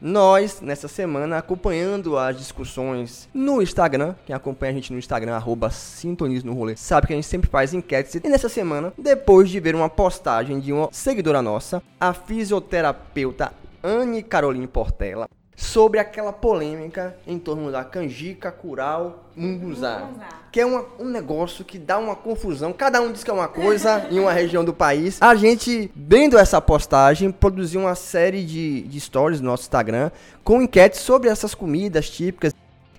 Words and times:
Nós, 0.00 0.60
nessa 0.60 0.88
semana, 0.88 1.38
acompanhando 1.38 2.18
as 2.18 2.36
discussões 2.36 3.28
no 3.32 3.62
Instagram, 3.62 4.14
quem 4.26 4.36
acompanha 4.36 4.72
a 4.72 4.74
gente 4.74 4.92
no 4.92 4.98
Instagram, 4.98 5.34
arroba 5.34 5.70
Rolê, 6.52 6.76
sabe 6.76 7.06
que 7.06 7.12
a 7.14 7.16
gente 7.16 7.26
sempre 7.26 7.48
faz 7.48 7.72
enquetes. 7.72 8.14
E 8.14 8.28
nessa 8.28 8.48
semana, 8.48 8.92
depois 8.98 9.48
de 9.48 9.58
ver 9.58 9.74
uma 9.74 9.88
postagem 9.88 10.60
de 10.60 10.72
uma 10.72 10.90
seguidora 10.92 11.40
nossa, 11.40 11.82
a 11.98 12.12
fisioterapeuta 12.12 13.52
Anne 13.82 14.22
Caroline 14.22 14.66
Portela, 14.66 15.28
sobre 15.56 15.98
aquela 15.98 16.32
polêmica 16.32 17.16
em 17.26 17.38
torno 17.38 17.72
da 17.72 17.82
canjica, 17.82 18.52
curau, 18.52 19.24
munguzá. 19.34 20.06
Que 20.52 20.60
é 20.60 20.66
uma, 20.66 20.84
um 20.98 21.06
negócio 21.06 21.64
que 21.64 21.78
dá 21.78 21.98
uma 21.98 22.14
confusão. 22.14 22.72
Cada 22.74 23.00
um 23.00 23.10
diz 23.10 23.24
que 23.24 23.30
é 23.30 23.32
uma 23.32 23.48
coisa 23.48 24.06
em 24.12 24.20
uma 24.20 24.32
região 24.32 24.62
do 24.62 24.74
país. 24.74 25.16
A 25.20 25.34
gente, 25.34 25.90
vendo 25.96 26.36
essa 26.36 26.60
postagem, 26.60 27.30
produziu 27.30 27.80
uma 27.80 27.94
série 27.94 28.44
de, 28.44 28.82
de 28.82 29.00
stories 29.00 29.40
no 29.40 29.46
nosso 29.46 29.62
Instagram 29.62 30.10
com 30.44 30.60
enquetes 30.60 31.00
sobre 31.00 31.30
essas 31.30 31.54
comidas 31.54 32.10
típicas. 32.10 32.52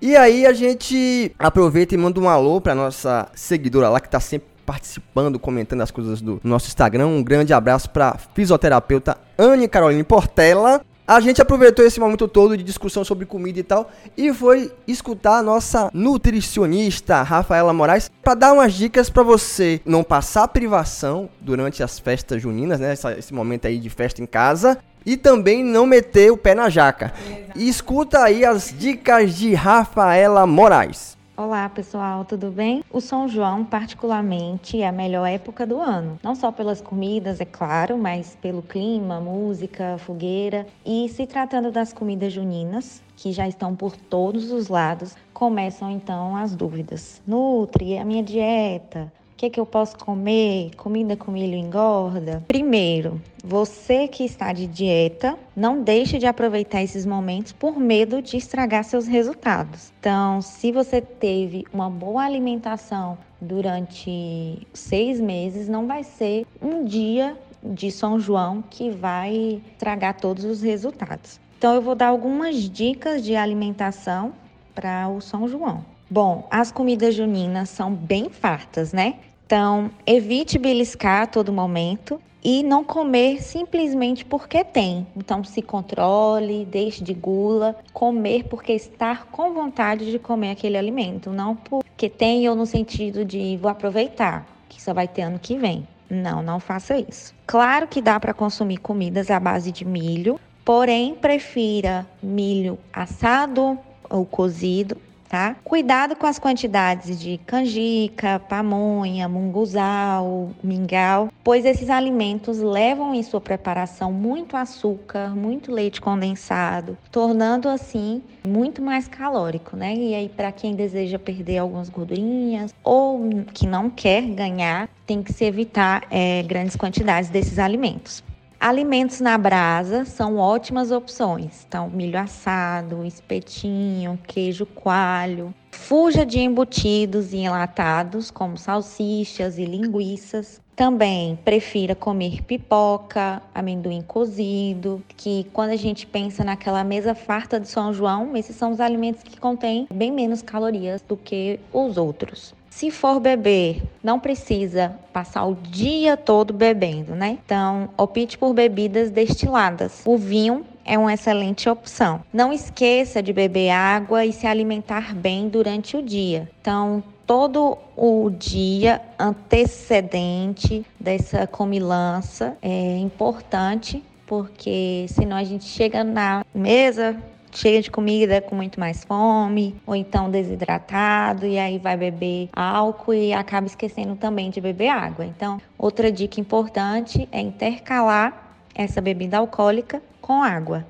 E 0.00 0.16
aí 0.16 0.46
a 0.46 0.52
gente 0.52 1.34
aproveita 1.38 1.94
e 1.94 1.98
manda 1.98 2.20
um 2.20 2.28
alô 2.28 2.60
pra 2.60 2.74
nossa 2.74 3.28
seguidora 3.34 3.88
lá 3.88 4.00
que 4.00 4.08
tá 4.08 4.20
sempre 4.20 4.48
participando, 4.64 5.38
comentando 5.38 5.80
as 5.80 5.90
coisas 5.90 6.20
do 6.20 6.40
nosso 6.44 6.68
Instagram. 6.68 7.06
Um 7.06 7.22
grande 7.22 7.52
abraço 7.52 7.90
para 7.90 8.16
fisioterapeuta 8.34 9.16
Anne 9.38 9.68
Caroline 9.68 10.04
Portela. 10.04 10.82
A 11.06 11.20
gente 11.20 11.42
aproveitou 11.42 11.84
esse 11.84 12.00
momento 12.00 12.26
todo 12.26 12.56
de 12.56 12.64
discussão 12.64 13.04
sobre 13.04 13.26
comida 13.26 13.60
e 13.60 13.62
tal 13.62 13.90
e 14.16 14.32
foi 14.32 14.72
escutar 14.88 15.36
a 15.36 15.42
nossa 15.42 15.90
nutricionista 15.92 17.22
Rafaela 17.22 17.74
Moraes 17.74 18.10
para 18.22 18.32
dar 18.32 18.54
umas 18.54 18.72
dicas 18.72 19.10
para 19.10 19.22
você 19.22 19.82
não 19.84 20.02
passar 20.02 20.48
privação 20.48 21.28
durante 21.42 21.82
as 21.82 21.98
festas 21.98 22.40
juninas, 22.40 22.80
né? 22.80 22.94
Esse 23.18 23.34
momento 23.34 23.66
aí 23.66 23.78
de 23.78 23.90
festa 23.90 24.22
em 24.22 24.26
casa 24.26 24.78
e 25.04 25.14
também 25.18 25.62
não 25.62 25.84
meter 25.84 26.32
o 26.32 26.38
pé 26.38 26.54
na 26.54 26.70
jaca. 26.70 27.12
E 27.54 27.68
escuta 27.68 28.22
aí 28.22 28.42
as 28.42 28.74
dicas 28.76 29.34
de 29.34 29.52
Rafaela 29.52 30.46
Moraes. 30.46 31.13
Olá 31.36 31.68
pessoal, 31.68 32.24
tudo 32.24 32.48
bem? 32.52 32.84
O 32.88 33.00
São 33.00 33.26
João, 33.26 33.64
particularmente, 33.64 34.80
é 34.80 34.86
a 34.86 34.92
melhor 34.92 35.26
época 35.26 35.66
do 35.66 35.80
ano. 35.80 36.16
Não 36.22 36.32
só 36.32 36.52
pelas 36.52 36.80
comidas, 36.80 37.40
é 37.40 37.44
claro, 37.44 37.98
mas 37.98 38.38
pelo 38.40 38.62
clima, 38.62 39.20
música, 39.20 39.98
fogueira. 39.98 40.64
E 40.86 41.08
se 41.08 41.26
tratando 41.26 41.72
das 41.72 41.92
comidas 41.92 42.32
juninas, 42.32 43.02
que 43.16 43.32
já 43.32 43.48
estão 43.48 43.74
por 43.74 43.96
todos 43.96 44.52
os 44.52 44.68
lados, 44.68 45.16
começam 45.32 45.90
então 45.90 46.36
as 46.36 46.54
dúvidas. 46.54 47.20
Nutri, 47.26 47.98
a 47.98 48.04
minha 48.04 48.22
dieta, 48.22 49.12
que, 49.44 49.50
que 49.50 49.60
eu 49.60 49.66
posso 49.66 49.98
comer? 49.98 50.70
Comida 50.76 51.16
com 51.16 51.30
milho 51.30 51.54
engorda? 51.54 52.42
Primeiro, 52.48 53.20
você 53.44 54.08
que 54.08 54.24
está 54.24 54.52
de 54.52 54.66
dieta, 54.66 55.36
não 55.54 55.82
deixe 55.82 56.18
de 56.18 56.26
aproveitar 56.26 56.82
esses 56.82 57.04
momentos 57.04 57.52
por 57.52 57.78
medo 57.78 58.22
de 58.22 58.36
estragar 58.36 58.84
seus 58.84 59.06
resultados. 59.06 59.92
Então, 60.00 60.40
se 60.40 60.72
você 60.72 61.00
teve 61.00 61.66
uma 61.72 61.90
boa 61.90 62.22
alimentação 62.22 63.18
durante 63.40 64.66
seis 64.72 65.20
meses, 65.20 65.68
não 65.68 65.86
vai 65.86 66.02
ser 66.02 66.46
um 66.62 66.84
dia 66.84 67.36
de 67.62 67.90
São 67.90 68.18
João 68.18 68.62
que 68.70 68.90
vai 68.90 69.60
estragar 69.72 70.18
todos 70.18 70.44
os 70.44 70.62
resultados. 70.62 71.38
Então, 71.58 71.74
eu 71.74 71.82
vou 71.82 71.94
dar 71.94 72.08
algumas 72.08 72.56
dicas 72.56 73.22
de 73.22 73.36
alimentação 73.36 74.32
para 74.74 75.08
o 75.08 75.20
São 75.20 75.46
João. 75.48 75.84
Bom, 76.10 76.46
as 76.50 76.70
comidas 76.70 77.14
juninas 77.14 77.70
são 77.70 77.92
bem 77.92 78.28
fartas, 78.28 78.92
né? 78.92 79.16
Então, 79.46 79.90
evite 80.06 80.58
beliscar 80.58 81.22
a 81.22 81.26
todo 81.26 81.52
momento 81.52 82.20
e 82.42 82.62
não 82.62 82.82
comer 82.82 83.42
simplesmente 83.42 84.24
porque 84.24 84.64
tem. 84.64 85.06
Então, 85.16 85.44
se 85.44 85.60
controle, 85.60 86.64
deixe 86.64 87.04
de 87.04 87.12
gula, 87.12 87.76
comer 87.92 88.44
porque 88.44 88.72
estar 88.72 89.26
com 89.26 89.52
vontade 89.52 90.10
de 90.10 90.18
comer 90.18 90.52
aquele 90.52 90.78
alimento, 90.78 91.30
não 91.30 91.54
porque 91.56 92.08
tem 92.08 92.48
ou 92.48 92.54
no 92.54 92.66
sentido 92.66 93.24
de 93.24 93.56
vou 93.58 93.70
aproveitar, 93.70 94.46
que 94.68 94.80
só 94.80 94.94
vai 94.94 95.06
ter 95.06 95.22
ano 95.22 95.38
que 95.38 95.56
vem. 95.58 95.86
Não, 96.08 96.42
não 96.42 96.58
faça 96.58 96.98
isso. 96.98 97.34
Claro 97.46 97.86
que 97.86 98.00
dá 98.00 98.18
para 98.18 98.34
consumir 98.34 98.78
comidas 98.78 99.30
à 99.30 99.38
base 99.38 99.72
de 99.72 99.84
milho, 99.84 100.38
porém 100.64 101.14
prefira 101.14 102.06
milho 102.22 102.78
assado 102.92 103.78
ou 104.08 104.24
cozido 104.24 104.96
tá? 105.34 105.56
Cuidado 105.64 106.14
com 106.14 106.28
as 106.28 106.38
quantidades 106.38 107.18
de 107.18 107.38
canjica, 107.38 108.38
pamonha, 108.38 109.28
munguzal, 109.28 110.52
mingau, 110.62 111.28
pois 111.42 111.64
esses 111.64 111.90
alimentos 111.90 112.58
levam 112.58 113.12
em 113.12 113.20
sua 113.24 113.40
preparação 113.40 114.12
muito 114.12 114.56
açúcar, 114.56 115.34
muito 115.34 115.72
leite 115.72 116.00
condensado, 116.00 116.96
tornando 117.10 117.68
assim 117.68 118.22
muito 118.46 118.80
mais 118.80 119.08
calórico, 119.08 119.76
né? 119.76 119.92
E 119.96 120.14
aí 120.14 120.28
para 120.28 120.52
quem 120.52 120.76
deseja 120.76 121.18
perder 121.18 121.58
algumas 121.58 121.88
gordurinhas 121.88 122.72
ou 122.84 123.28
que 123.52 123.66
não 123.66 123.90
quer 123.90 124.22
ganhar, 124.22 124.88
tem 125.04 125.20
que 125.20 125.32
se 125.32 125.44
evitar 125.44 126.04
é, 126.12 126.44
grandes 126.44 126.76
quantidades 126.76 127.28
desses 127.28 127.58
alimentos. 127.58 128.22
Alimentos 128.66 129.20
na 129.20 129.36
brasa 129.36 130.06
são 130.06 130.38
ótimas 130.38 130.90
opções. 130.90 131.66
Então, 131.68 131.90
milho 131.90 132.18
assado, 132.18 133.04
espetinho, 133.04 134.18
queijo 134.26 134.64
coalho. 134.64 135.54
Fuja 135.70 136.24
de 136.24 136.38
embutidos 136.40 137.34
e 137.34 137.40
enlatados, 137.40 138.30
como 138.30 138.56
salsichas 138.56 139.58
e 139.58 139.66
linguiças. 139.66 140.62
Também 140.76 141.38
prefira 141.44 141.94
comer 141.94 142.42
pipoca, 142.42 143.40
amendoim 143.54 144.02
cozido, 144.02 145.02
que 145.16 145.46
quando 145.52 145.70
a 145.70 145.76
gente 145.76 146.06
pensa 146.06 146.42
naquela 146.42 146.82
mesa 146.82 147.14
farta 147.14 147.60
de 147.60 147.68
São 147.68 147.94
João, 147.94 148.36
esses 148.36 148.56
são 148.56 148.72
os 148.72 148.80
alimentos 148.80 149.22
que 149.22 149.38
contêm 149.38 149.86
bem 149.92 150.10
menos 150.10 150.42
calorias 150.42 151.00
do 151.02 151.16
que 151.16 151.60
os 151.72 151.96
outros. 151.96 152.54
Se 152.68 152.90
for 152.90 153.20
beber, 153.20 153.84
não 154.02 154.18
precisa 154.18 154.98
passar 155.12 155.44
o 155.44 155.54
dia 155.54 156.16
todo 156.16 156.52
bebendo, 156.52 157.14
né? 157.14 157.38
Então, 157.44 157.88
opte 157.96 158.36
por 158.36 158.52
bebidas 158.52 159.12
destiladas. 159.12 160.02
O 160.04 160.18
vinho 160.18 160.66
é 160.84 160.98
uma 160.98 161.14
excelente 161.14 161.68
opção. 161.68 162.20
Não 162.32 162.52
esqueça 162.52 163.22
de 163.22 163.32
beber 163.32 163.70
água 163.70 164.26
e 164.26 164.32
se 164.32 164.44
alimentar 164.44 165.14
bem 165.14 165.48
durante 165.48 165.96
o 165.96 166.02
dia. 166.02 166.50
Então, 166.60 167.00
todo 167.26 167.78
o 167.96 168.30
dia 168.30 169.00
antecedente 169.18 170.84
dessa 170.98 171.46
comilança 171.46 172.56
é 172.62 172.96
importante, 172.98 174.02
porque 174.26 175.06
senão 175.08 175.36
a 175.36 175.44
gente 175.44 175.64
chega 175.64 176.02
na 176.02 176.44
mesa 176.54 177.16
cheia 177.54 177.80
de 177.80 177.90
comida 177.90 178.40
com 178.40 178.56
muito 178.56 178.80
mais 178.80 179.04
fome, 179.04 179.76
ou 179.86 179.94
então 179.94 180.28
desidratado, 180.28 181.46
e 181.46 181.58
aí 181.58 181.78
vai 181.78 181.96
beber 181.96 182.48
álcool 182.52 183.14
e 183.14 183.32
acaba 183.32 183.66
esquecendo 183.66 184.16
também 184.16 184.50
de 184.50 184.60
beber 184.60 184.88
água. 184.88 185.24
Então, 185.24 185.60
outra 185.78 186.10
dica 186.10 186.40
importante 186.40 187.28
é 187.30 187.40
intercalar 187.40 188.58
essa 188.74 189.00
bebida 189.00 189.38
alcoólica 189.38 190.02
com 190.20 190.42
água. 190.42 190.84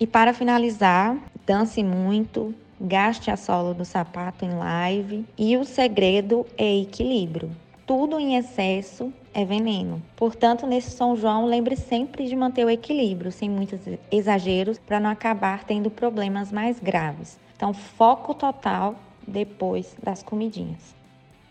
E 0.00 0.06
para 0.06 0.34
finalizar, 0.34 1.16
dance 1.46 1.82
muito, 1.82 2.52
gaste 2.80 3.30
a 3.30 3.36
sola 3.36 3.74
do 3.74 3.84
sapato 3.84 4.44
em 4.44 4.50
live 4.50 5.24
e 5.36 5.56
o 5.56 5.64
segredo 5.64 6.46
é 6.56 6.80
equilíbrio. 6.80 7.50
Tudo 7.86 8.18
em 8.20 8.36
excesso 8.36 9.12
é 9.32 9.44
veneno. 9.44 10.02
Portanto, 10.14 10.66
nesse 10.66 10.90
São 10.90 11.16
João, 11.16 11.46
lembre 11.46 11.76
sempre 11.76 12.26
de 12.26 12.36
manter 12.36 12.64
o 12.64 12.70
equilíbrio, 12.70 13.32
sem 13.32 13.48
muitos 13.48 13.80
exageros, 14.10 14.78
para 14.78 15.00
não 15.00 15.10
acabar 15.10 15.64
tendo 15.64 15.90
problemas 15.90 16.52
mais 16.52 16.78
graves. 16.78 17.38
Então, 17.56 17.72
foco 17.72 18.34
total 18.34 18.94
depois 19.26 19.96
das 20.02 20.22
comidinhas. 20.22 20.97